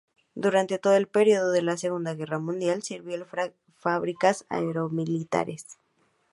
Durante 0.33 0.79
todo 0.79 0.95
el 0.95 1.05
periodo 1.05 1.51
de 1.51 1.61
la 1.61 1.77
segunda 1.77 2.15
guerra 2.15 2.39
mundial 2.39 2.81
sirvió 2.81 3.17
en 3.17 3.53
fábricas 3.77 4.47
aero-militares. 4.49 5.67